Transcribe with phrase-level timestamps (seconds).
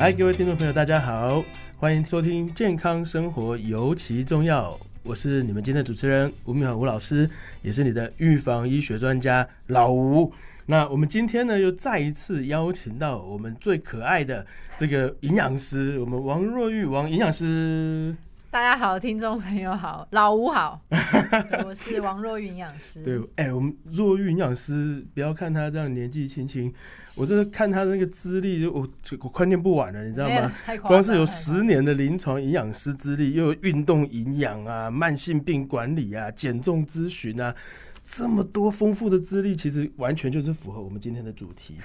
[0.00, 1.44] 嗨，各位听众朋友，大家好，
[1.76, 7.28] 欢迎收听《健康生活尤其重要》，我是你们今天的主持人吴敏吴老师，
[7.60, 10.32] 也是你的预防医学专家老吴。
[10.64, 14.46] 那我们今天呢，又再一次邀请到我们最可爱的
[14.78, 18.16] 这个营养师，我们王若玉王营养师。
[18.52, 20.80] 大家好，听众朋友好，老吴好，
[21.64, 23.00] 我是王若玉营养师。
[23.00, 26.72] 对，哎，我们若玉营养师，不要看他这样年纪轻轻，
[27.14, 28.84] 我真的看他的那个资历，我
[29.20, 30.50] 我快念不完了，你知道吗？
[30.82, 37.54] 光是有十年的临床营养师资历，又有运动营养啊、慢性病管理啊、减重咨询啊，
[38.02, 41.76] 这么多丰富的资历，其实完全就是符合我们今天的主题。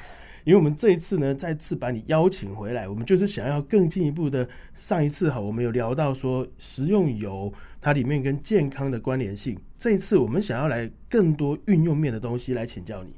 [0.46, 4.48] 因为我们这一次呢，再次把你邀请回来，我们就是想要更进一步的。
[4.76, 9.58] 上一次哈，我们有聊到说食用油它里面跟健康的关联性。
[9.78, 13.12] 这一次我们想要来更多运用面的东西来请教你。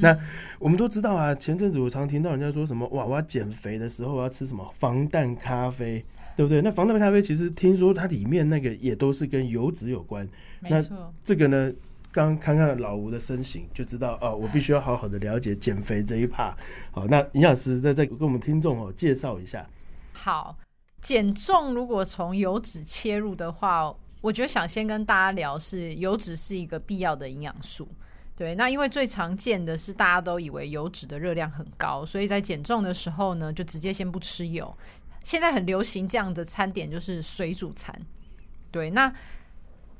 [0.00, 0.16] 那
[0.60, 6.04] 我们都知道啊，前阵子我常听到人家说什么哇，我要减肥的时候我要吃什么防弹咖啡，
[6.36, 6.62] 对不对？
[6.62, 10.28] 那防弹咖啡其实听说它里面那个也都是跟油脂有关。
[10.60, 11.72] 没错，这个呢？
[12.10, 16.56] 刚看看老吴的身形，就知道哦，我必须要好好的了解减肥这一趴。
[16.90, 19.68] 好，那营养师再再跟我们听众哦介绍一下。
[20.14, 20.56] 好，
[21.02, 27.86] 减重如果从油脂切入的话，我觉得想先跟大家聊是油脂是一个必要的营养素。
[28.34, 34.76] 对，那因为最常见的是大家都以为油脂的热量很高，所以在减重的时候呢，就直接先不吃油。
[35.22, 37.94] 现在很流行这样的餐点就是水煮餐。
[38.70, 39.12] 对，那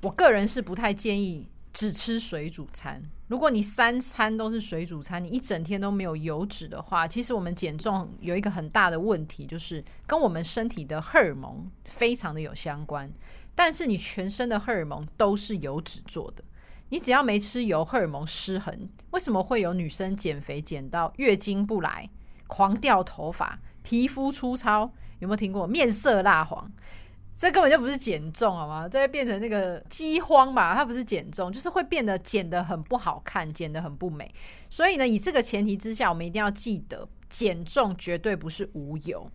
[0.01, 1.47] 我个人是不太建议。
[1.73, 13.13] 只吃水煮餐，如果你三餐都是水煮餐，你一整天都没有油脂的话，其实我们减重有一个很大的问题，就是跟我们身体的荷尔蒙非常的有相关。
[13.55, 16.43] 但是你全身的荷尔蒙都是油脂做的，
[16.89, 22.09] 你只要没吃油，荷尔蒙失衡，为什么会有女生减肥减到月经不来、
[22.47, 24.93] 狂掉头发、皮肤粗糙？
[25.19, 26.71] 有没有听过面色蜡黄？
[27.39, 28.89] 这根本就不是减重，好吗？
[28.89, 30.75] 这会变成那个饥荒吧？
[30.75, 34.29] 它不是减重，就是会变得减得很不好看，减得很不美。
[34.69, 39.31] 所以呢，以这个前提之下，我们一定要记得，减重绝对不是无油。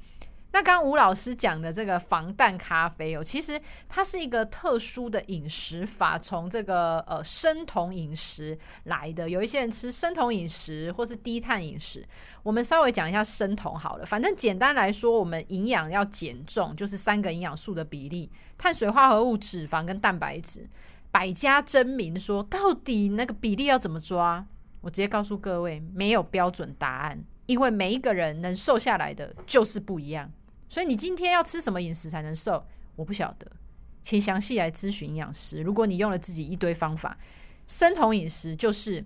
[0.53, 3.59] 那刚吴老师讲的这个防弹咖啡哦，其实
[3.89, 9.27] 它是一个特殊的饮食法，从这个呃生酮饮食来的。
[9.27, 12.05] 有一些人吃生酮饮食或是低碳饮食，
[12.43, 14.05] 我们稍微讲一下生酮好了。
[14.05, 20.69] 反正简单来说，我们营养要减重，就是三个营养素的比例：碳水化合物、脂肪跟蛋白质。
[21.09, 24.45] 百家争鸣，说到底那个比例要怎么抓？
[24.81, 30.31] 我直接告诉各位，没有标准答案，因为每一个人能瘦下来的就是不一样。
[30.73, 32.65] 所以你今天要吃什么饮食才能瘦？
[32.95, 33.45] 我不晓得，
[34.01, 35.61] 请详细来咨询营养师。
[35.61, 37.15] 如果你用了自己一堆方法，
[37.67, 39.05] 生酮饮食就是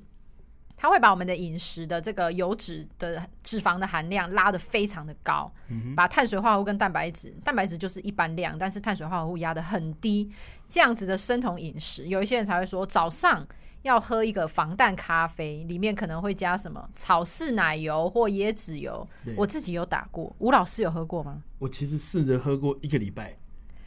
[0.77, 5.53] 它会把我们的饮食的这个油脂的脂肪的含量拉得非常的高，
[5.93, 10.31] 把碳水化合物跟蛋白质，蛋白质就是一般量，但是碳水化合物压得很低。
[10.69, 13.45] 这样子的生酮饮食，有一些人才会说早上。
[13.83, 19.07] 要喝一个防弹咖啡，里面可能会加什么草饲奶油或椰子油。
[19.35, 21.41] 我自己有打过，吴老师有喝过吗？
[21.59, 23.37] 我其实试着喝过一个礼拜。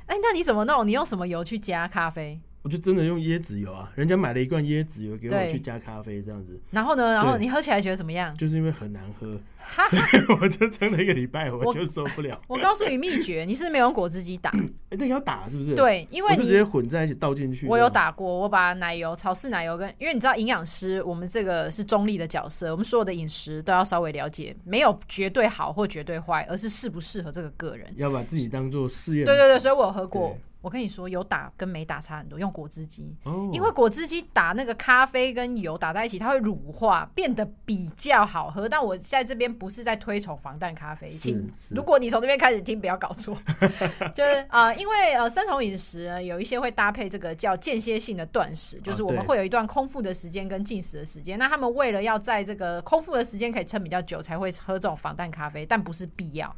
[0.07, 0.87] 哎，那你怎么弄？
[0.87, 2.41] 你用什么油去加咖啡？
[2.63, 6.61] 我就真的用椰子油啊，人家买了一罐椰子油给我去加咖啡这样子。
[6.71, 7.15] 然后呢？
[7.15, 8.37] 然后你喝起来觉得怎么样？
[8.37, 9.41] 就是因为很难喝，
[10.43, 12.39] 我就撑了一个礼拜，我就受不了。
[12.49, 14.51] 我告诉你秘诀，你是没有用果汁机打，
[14.91, 15.75] 哎， 那要打是不是？
[15.75, 17.67] 对，因为你直接混在一起倒进去。
[17.67, 27.91] 我有打过，我把奶油、草饲奶油跟，因为你知道营养师，我们这个是中立的角色，我们所有的饮食都要稍微了解，没有绝对好或绝对坏，而是适不适合这个个人。
[27.97, 29.25] 要把自己当做试验。
[29.25, 30.37] 对对对，所以我有喝过。
[30.61, 32.39] 我跟你说，有打跟没打差很多。
[32.39, 33.17] 用果汁机，
[33.53, 38.69] 因为果汁机打那个咖啡跟油打在一起，它会乳化，变得比较好喝。
[38.69, 43.37] 但我在这边不是在推崇防弹咖啡，请如果你从这边开始听，不要搞错。
[44.15, 51.39] 就是啊，因为呃，生酮饮食有一些会搭配这个叫间歇性的断食，就是我们会有一段空腹的时间跟进食的时间。
[51.39, 56.55] 那他们为了要在这个空腹的时间可以撑比较久，才会喝这种防弹咖啡，但不是必要。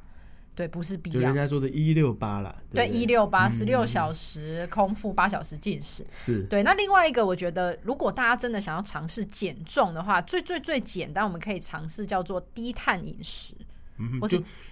[0.54, 1.14] 对，不是必要。
[1.14, 2.54] 就人家说的“一六八”啦。
[2.70, 6.06] 对，一六八，十六小时空腹，八小时进食。
[6.12, 6.44] 是。
[6.46, 13.54] 对，那另外一个，我觉得，如果大家真的想要尝试减重的话，最最最简单，我们可以尝试叫做低碳饮食。
[13.98, 14.20] 嗯，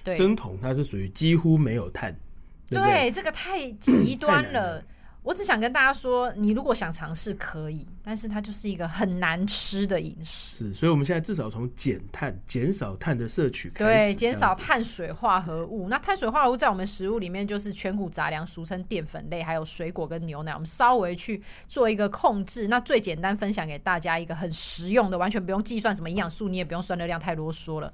[0.05, 2.15] 就生酮，它是属于几乎没有碳。
[2.69, 4.85] 对，这个太极端了。
[5.23, 10.69] 我只想跟大家说，你如果想尝试可以，但是它就是一个很难吃的饮食。
[10.69, 13.85] 是，所以我们现在至少从减碳、减少碳的摄取开始。
[13.85, 15.89] 对，减少碳水化合物。
[15.91, 20.53] 那碳水化合物在我们食物里面就是全谷杂粮，俗称淀粉类，还有水果跟牛奶。
[20.53, 22.69] 我们稍微去做一个控制。
[22.69, 27.93] 那最简单分享给大家一个很实用的，完全不用计算什么营养素，你也不用算热量，太啰嗦了。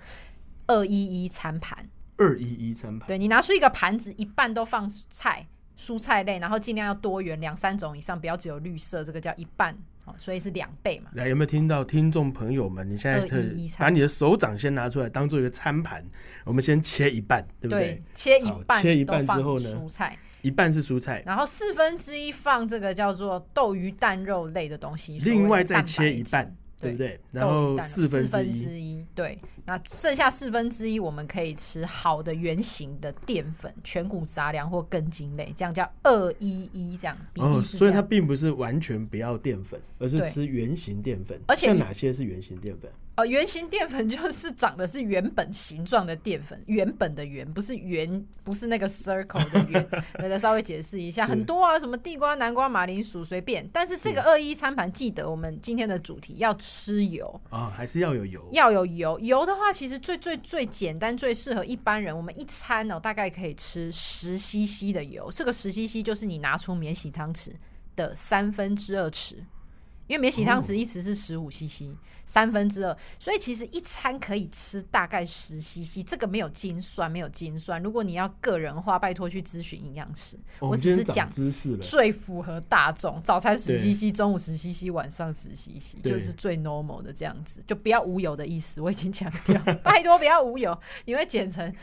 [0.69, 1.88] 二一一餐盘。
[2.19, 3.08] 二一一餐盘。
[3.08, 9.76] 对你拿出一个盘子，一半都放菜、蔬菜类，然后尽量要多元，两三种以上，不要只有绿色，这个叫一半。
[10.17, 11.11] 所以是两倍嘛？
[11.14, 12.88] 来，有没有听到听众朋友们？
[12.88, 16.00] 你现在可以把你的手掌先拿出来，当做一个餐盘。
[16.44, 18.00] 我们先切一半，对不对？
[18.14, 19.69] 切一半，切一半之后呢？
[19.69, 26.55] 蔬菜一半是蔬菜，然后四分之一放这个叫做豆鱼蛋肉类的东西，另外再切一半。
[26.81, 27.19] 对不对？
[27.32, 37.17] 然后四分之一，对，那剩下四分之一，我们可以吃好的圆形的淀粉、全谷杂粮或根茎类，这样叫二一一这样。
[37.37, 41.40] 哦，所以它并不是完全不要淀粉，而是吃圆形淀粉。
[41.46, 42.90] 而且像哪些是圆形淀粉？
[43.17, 49.89] 哦，圆形淀粉 就是长的是原本形状的淀粉，原本的圆不是圆，不是那个 circle 的圆。
[50.19, 53.67] 来来，稍微解释一下，很多啊，什么地瓜、南瓜、马铃薯，随便。
[53.73, 58.47] 但是这个二一餐盘，记得我们今天的主题要吃油啊，还是要有油？
[58.53, 59.19] 要有油。
[59.21, 62.15] 油的话，其实最最最简单，最适合一般人。
[62.15, 65.31] 我们一餐哦，大概可以吃十 CC 的油。
[65.33, 67.51] 这个十 CC 就是你拿出免洗汤匙
[67.97, 69.37] 的三分之二匙。
[70.06, 71.94] 因为免洗汤匙一匙是十五 CC，
[72.25, 77.82] 三分之二，所以其实一餐可以吃大概十 CC，这个没有精算，没有精算。
[77.82, 80.37] 如果你要个人化，拜托去咨询营养师。
[80.61, 88.81] 我只是讲知识最符合大众，早餐十 CC，中午十 CC，晚上十 CC，就是最 normal 的这样子，就不要无油的意思。
[88.81, 91.75] 我已经强调，拜托不要无油，你会剪成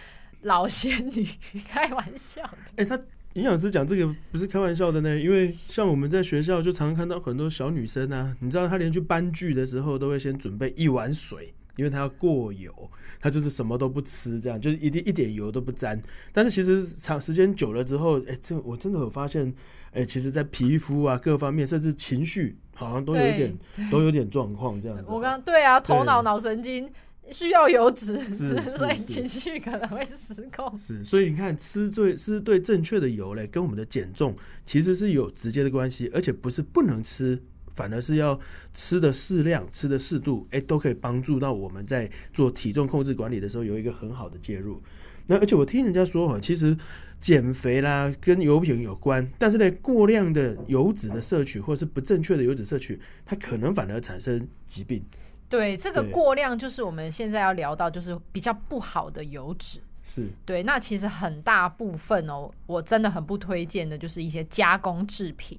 [0.41, 1.27] 老仙女，
[1.67, 2.57] 开玩笑的。
[2.77, 2.99] 哎，他。
[3.33, 12.71] 营养师讲这个不是开玩笑的呢，因为像我们在学校就常常看到很多小女生啊，你知道她连去搬剧的时候都会先准备一碗水，因为她要过油，
[13.19, 15.99] 她就是什么都不吃，这样就是一定一点油都不沾。
[16.31, 19.51] 但是其实长时间久了之后，哎，这我真的有发现，
[19.93, 23.57] 哎，其实在皮肤啊各方面，甚至情绪好像都有点
[23.89, 25.11] 都有点状况这样子。
[25.11, 26.87] 我刚对啊，头脑脑神经。
[27.31, 28.19] 需要油脂，
[28.77, 30.77] 所以情绪可能会失控。
[30.77, 34.35] 是，所以你看，吃对吃对正确的油嘞，跟我们的减重
[34.65, 37.41] 其实是有直接的关系，而且不是不能吃，
[37.73, 38.39] 反而是要
[38.73, 44.81] 吃的适量，吃的适度，哎，都可以帮助到我们在做体重控制管理的时候有一个很好的介入。
[45.27, 46.77] 那而且我听人家说哈，其实
[47.21, 55.01] 减肥啦跟油品有关，但是呢，过量的油脂的摄取或是不正确的油脂摄取，它可能反而产生疾病。
[55.49, 59.79] 对这个过量，就是我们现在要聊到，就是比较不好的油脂。
[60.05, 65.57] 是对，那其实很大部分哦，我真的很不推荐的，就是一些加工制品，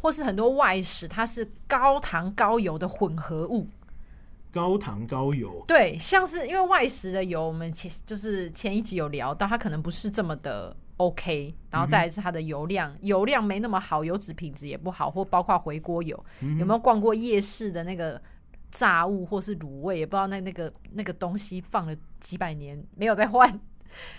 [0.00, 3.68] 或是很多外食，它是高糖高油的混合物。
[4.50, 16.24] 高糖高油，对，像是因为外食的油，我们前就是前一集有聊到，它可能不是这么的 OK，然后再来是它的油量，油量没那么好，油脂品质也不好，或包括回锅油，
[16.58, 18.20] 有没有逛过夜市的那个？
[18.74, 23.60] 炸物或是卤味，也不知道那那个那个东西放了几百年没有再换，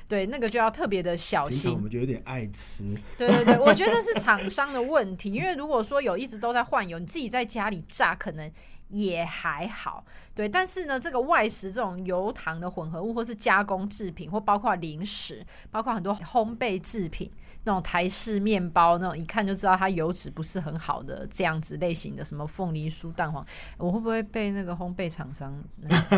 [0.07, 1.73] 对，那个就要特别的小心。
[1.73, 2.95] 我们就有点爱吃。
[3.17, 8.49] 对对对，我觉得是厂商的问题，因为如果说有一直都在换油，你自己在家里炸可能
[8.89, 10.05] 也还好。
[10.33, 17.31] 对，但是呢，这个外食这种油糖的混合物，或是加工制品，或包括零食，包括很多烘焙制品。
[17.67, 23.43] 那种台式面包，那种一看就知道它油脂不是很好的这样子类型的，什么凤梨酥、蛋黄，
[23.79, 25.51] 我会不会被那个烘焙厂商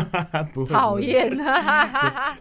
[0.68, 1.34] 讨厌？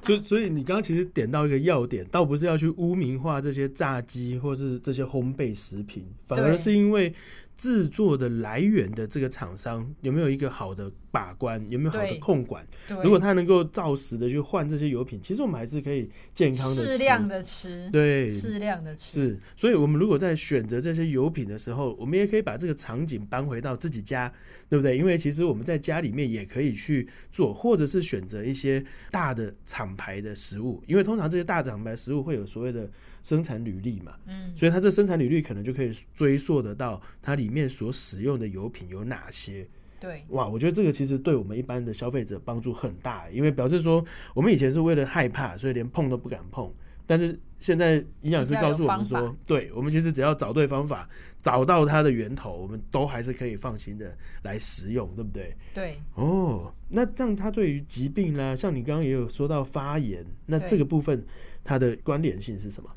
[0.04, 7.16] 就 所以你刚刚其实点到一个要点，倒不是要去污名化这些炸鸡或是这些烘焙食品，反而是因为。
[7.58, 11.60] 制作的来源的这个厂商有没有一个好的把关？
[11.70, 12.66] 有没有好的控管？
[13.04, 17.90] 如果他能够照实的去换这些油品，其实我们还是可以健康的适量的吃。
[17.92, 19.12] 对，适量的吃。
[19.14, 24.32] 是，所以我们如果在选择这些油品的时候，我们也可以把这个场景搬回到自己家，
[24.70, 24.96] 对不对？
[24.96, 32.88] 因为其实我们在家里面也可以去做，或者是选择一些大的厂牌的食物，因为通常这些大厂牌食物会有所谓的。
[33.28, 39.68] 生产履历嘛，嗯，所以它这生产履历可能就可以追溯得到它里面所使用的油品有哪些。
[40.00, 44.02] 对，哇，我觉得这个其实对我们一般的消费者帮助很大，因为表示说
[44.34, 46.74] 我们以前是为了害怕，所以连碰都不敢碰。
[47.06, 51.10] 但是现在营养师告诉我们说，对我们其实只要找对方法，
[51.42, 55.54] 找到它的源头，我们都还是可以放心的来食用，对不对？
[55.74, 55.98] 对。
[56.16, 61.26] 哦，那这样它对于疾病啦，像你刚刚也有说到发炎，那这个部分
[61.64, 62.90] 它的关联性是什么？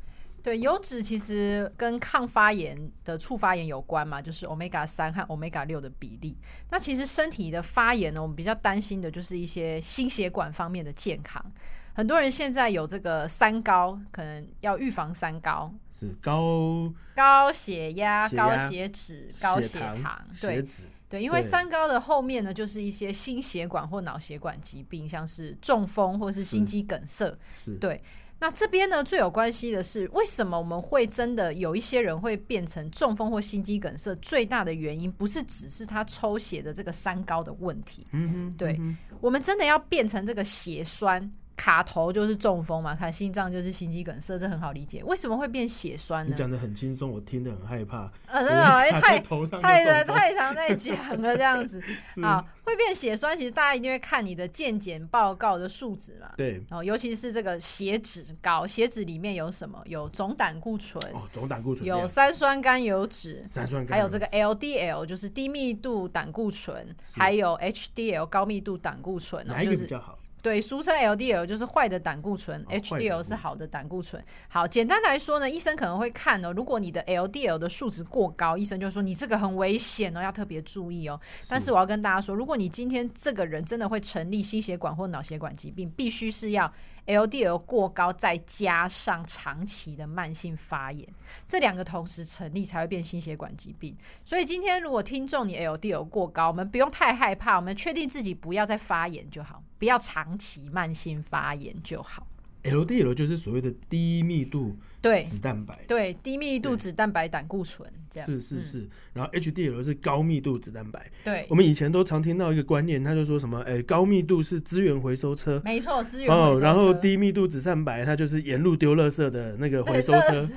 [0.42, 6.36] 对，油脂其实跟抗发炎的促发炎有关嘛，就是 omega 三和 omega 六的比例。
[6.70, 11.44] 那其实身体的发炎呢，我们比较担心的就是一些心血管方面的健康。
[11.92, 20.24] 很多人现在有这个三高，可能要预防三高，是高高血压、高血脂、高血糖。
[20.40, 20.64] 对
[21.08, 27.36] 对，因为三高的后面呢，就是一些心血管或脑血管疾病，像是中风或是心肌梗塞。
[27.52, 28.00] 是对。
[28.40, 34.14] 那这边呢，最有关系的是，为什么我们会真的有一些人会变成中风或心肌梗塞？
[34.16, 38.80] 最大的原因不是只是他抽血的这个三高的问题，嗯哼，对
[39.20, 41.30] 我们真的要变成这个血栓。
[41.60, 45.04] 卡头就是中风嘛，卡心脏就是心肌梗塞，这很好理解。
[45.04, 46.30] 为什么会变血栓呢？
[46.30, 48.10] 你讲的很轻松，我听得很害怕。
[48.26, 51.78] 啊，真的，太太太常在讲了，这样子
[52.24, 53.36] 啊，会变血栓。
[53.36, 56.32] 其实大家一定会看你的健检报告的数值嘛。
[56.34, 59.78] 对，然后尤其是这个血脂高，血脂里面有什么？
[59.84, 70.18] 有总胆固醇，哦，总胆固醇，有三酸甘油脂，三酸甘，还有这个 LDL，就是低密度胆固醇，还有 HDL 高密度胆固醇，哪一个比较好？
[70.42, 74.22] 对，俗称 LDL 就是坏的胆固醇，HDL 是好的胆固醇。
[74.48, 81.20] 好，简单来说呢，医生可能会看哦，如果你的 LDL 的数值过高，医生就说你这个很危险哦，要特别注意哦。
[81.48, 86.72] 但是我要跟大家说，如果你今天这个人真的会成立心血管或脑血管疾病，必须是要
[87.10, 91.06] LDL 过高，再加上长期的慢性发炎，
[91.46, 93.96] 这两个同时成立才会变心血管疾病。
[94.24, 99.62] 所以今天如果听众你 LDL 过高，我们不用太害怕，我们确定自己不要再发炎就好。
[99.78, 102.26] 不要长期慢性发炎就好。
[102.62, 108.28] LDL 就是所谓的低密度对脂蛋白，对低密度脂蛋白胆固醇这样。
[108.28, 111.10] 是是是，然后 HDL 是高密度脂蛋白。
[111.24, 116.64] 对，我们以前都常听到一个观念，他就说什么，哎，高密度是资源回收车，没错，资源回收车。
[116.66, 120.48] 然后低密度脂蛋白，它就是沿路丢垃圾的那个回收车，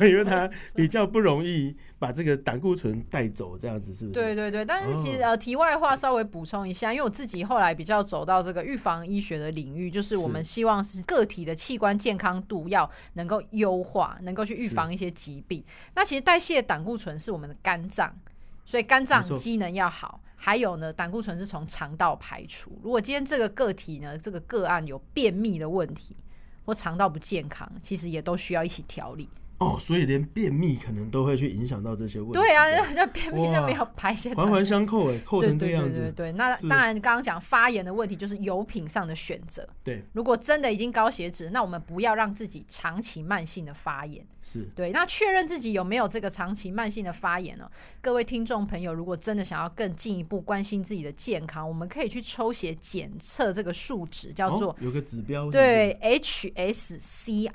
[0.06, 1.76] 因为它比较不容易。
[2.00, 4.18] 把这个胆固醇带走，这样子是不是？
[4.18, 15.64] 对对对，但是其实呃，题外话稍微补充一下，因为我自己后来比较走到这个预防医学的领域，就是我们希望是个体的器官健康度要能够优化，能够去预防一些疾病。
[15.94, 18.14] 那其实代谢胆固醇是我们的肝脏，
[18.64, 20.20] 所以肝脏机能要好。
[20.42, 22.78] 还有呢，胆固醇是从肠道排除。
[22.82, 26.16] 如果今天这个个体呢，这个个案有便秘的问题
[26.64, 29.28] 或肠道不健康，其实也都需要一起调理。
[29.60, 32.38] 哦，所以连便秘可能都会去影响到这些问题。
[32.38, 32.64] 对啊，
[32.94, 35.98] 那便秘那没有排泄，环环相扣哎，扣成这样子。
[35.98, 39.68] 对对对对，那当然，刚刚讲发炎的问题就是油品上的选择。
[39.84, 44.26] 对，如果真的已经高血脂，那我们不要让自己长期慢性的发炎。
[44.42, 47.70] 是对，那确认自己有没有这个长期慢性的发炎呢？
[48.00, 57.50] 各位听众朋友，如果真的想要更进一步关心自己的健康，我们可以去抽血检测这个数值，叫做有个指标，对，HSCRP。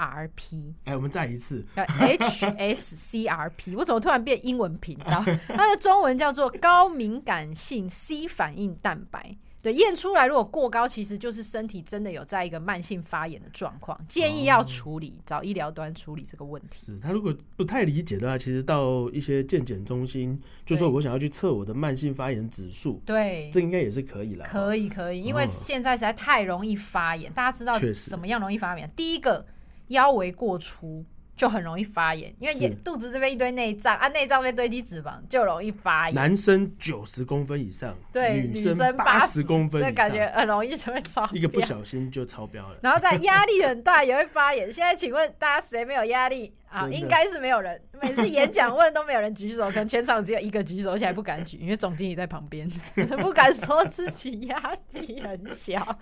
[0.84, 1.66] 哎，我们再一次。
[1.96, 5.24] HSCRP，我怎么突然变英文频道？
[5.48, 9.38] 它的中文叫做高敏感性 C 反应蛋白。
[9.64, 16.86] 对，验出来如果过高，其实就是身体真的有在一个慢性发炎的状况，建议要处理，找医疗端处理这个问题。
[16.86, 24.46] 是他如果不太理解的话，其实到一些健检中心，就说我想要去测我的慢性发炎指数，对，这应该也是可以了。
[24.46, 27.74] 可以可以，因为现在实在太容易发炎，大家知道
[28.08, 28.88] 怎么样容易发炎？
[28.96, 29.44] 第一个
[29.88, 31.04] 腰围过粗。
[31.36, 36.16] 就很容易发炎，因为眼肚子这边一堆内脏啊，内脏这边堆积脂肪，就容易发炎。
[36.16, 42.78] 男生九十公分以上，对，女生八十公分，这感觉很容易就会超一个不小心就超标了。
[42.82, 44.72] 然后在压力很大也会发炎。
[44.72, 46.88] 现在请问大家谁没有压力啊？
[46.90, 47.82] 应该是没有人。
[48.02, 52.66] 每次演讲问都没有人举手，可能全场只有一个举手，而且还不敢举，因为总经理在旁边，
[53.20, 55.98] 不敢说自己压力很小。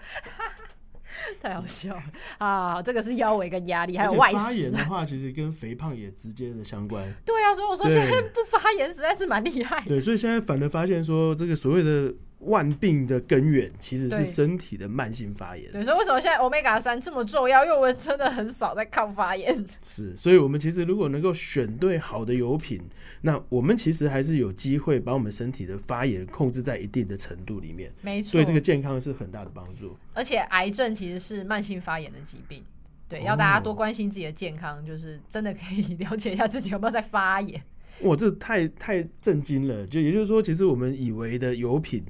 [1.41, 2.03] 太好笑了
[2.37, 2.81] 啊！
[2.81, 7.03] 这个是腰围跟压力，还有外发炎 的话，其实跟肥胖也直接的相关。
[7.25, 9.83] 对啊，所以我说现在不发炎实在是蛮厉害。
[9.87, 12.13] 对，所以现在反而发现说，这个所谓的。
[12.45, 15.71] 万病的根源其实是身体的慢性发炎。
[15.71, 17.63] 对，所以为什么现在欧米伽三这么重要？
[17.63, 19.53] 因为我们真的很少在抗发炎。
[19.83, 22.81] 是，所以我们其实如果能够选对好的油品，
[23.21, 27.91] 那我们其实还是有机会把我们身体的发炎控制在一定的程度里面。
[28.01, 29.97] 没错，对这个健康是很大的帮助。
[30.13, 32.63] 而且癌症其实是慢性发炎的疾病。
[33.09, 37.61] 对，要大家多关心自己的健康，就是真的可以 了解一下自己有没有在发炎。
[38.01, 39.87] 哇，这太太震惊了！
[39.87, 42.03] 就也就是说，其实我们以为的油品，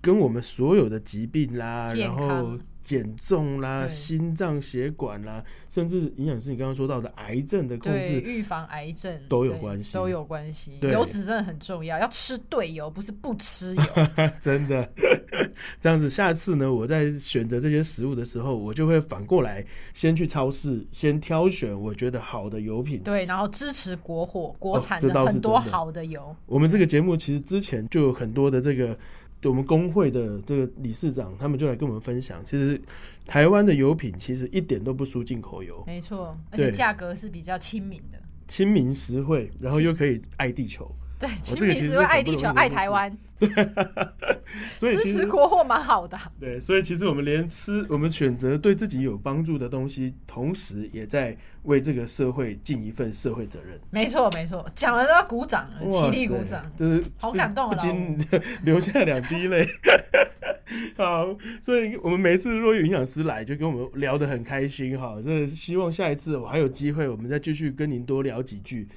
[0.00, 2.58] 跟我们所有的疾病啦，然后。
[2.80, 10.78] 减重啦，心脏血管啦，甚至营养师你刚刚说到的癌症的控制、预防癌症都有关系，都有关系。
[10.80, 13.82] 油脂真的很重要，要吃对油，不是不吃油。
[14.40, 14.90] 真的，
[15.78, 19.62] 这样子，下次呢，我在选择这些食物的时候，我就会反过来
[19.92, 23.02] 先去超市，先挑选我觉得好的油品。
[23.02, 26.34] 对，然后支持国货、国产的很多好的油。
[26.46, 28.98] 我们这个节目其实之前就有很多的这个。
[29.44, 32.80] 我们工会的这个理事长，他们就来跟我们分享，其实
[33.26, 38.18] 台湾的油品其实一点都不输进口油，没错，而且价格是比较亲民的，
[38.48, 43.16] 亲民实惠，然后又可以爱地球，对，其实是爱地球、爱台湾。
[44.76, 46.18] 所以支持国货蛮好的。
[46.40, 53.78] 对，所以其实我们连吃，我们选择对自己有帮助的东西，同时也在为这个社会尽一份社会责任。
[53.90, 58.18] 没错，没错，讲了都要鼓掌，起立鼓掌，就是好感动，不禁
[58.64, 59.68] 流下两滴泪。
[60.96, 65.16] 好，所以我们每次若有营养师来，就跟我们聊得很开心哈。
[65.22, 68.88] 这希望下一次我还有机会，我们再继续跟您多聊几句。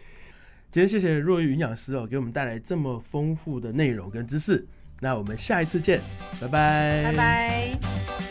[0.71, 4.65] 今天谢谢若玉营养师哦，给我们带来这么丰富的内容跟知识。
[5.01, 5.99] 那我们下一次见，
[6.39, 8.30] 拜拜，拜拜。